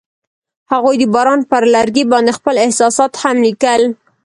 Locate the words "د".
0.99-1.03